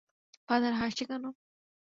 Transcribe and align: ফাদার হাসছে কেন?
ফাদার 0.47 0.73
হাসছে 0.73 1.03
কেন? 1.05 1.23